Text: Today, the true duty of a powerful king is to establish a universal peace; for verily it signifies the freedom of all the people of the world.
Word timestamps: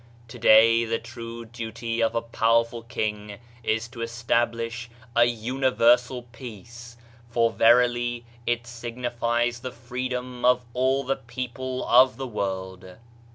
Today, 0.27 0.83
the 0.83 0.97
true 0.97 1.45
duty 1.45 2.01
of 2.01 2.15
a 2.15 2.23
powerful 2.23 2.81
king 2.81 3.37
is 3.61 3.87
to 3.89 4.01
establish 4.01 4.89
a 5.15 5.25
universal 5.25 6.23
peace; 6.23 6.97
for 7.29 7.51
verily 7.51 8.25
it 8.47 8.65
signifies 8.65 9.59
the 9.59 9.71
freedom 9.71 10.43
of 10.43 10.65
all 10.73 11.03
the 11.03 11.17
people 11.17 11.85
of 11.87 12.17
the 12.17 12.25
world. 12.25 12.95